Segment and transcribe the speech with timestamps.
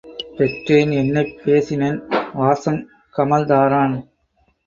[0.37, 1.99] பெற்றேன் என்னப் பேசினன்
[2.33, 2.81] வாசங்
[3.15, 3.95] கமழ்தாரான்